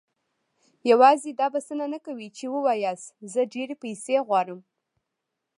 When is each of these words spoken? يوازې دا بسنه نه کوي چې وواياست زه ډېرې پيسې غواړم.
يوازې 0.91 1.31
دا 1.39 1.47
بسنه 1.53 1.85
نه 1.93 1.99
کوي 2.05 2.27
چې 2.37 2.45
وواياست 2.53 3.07
زه 3.33 3.41
ډېرې 3.53 3.75
پيسې 3.83 4.15
غواړم. 4.27 4.59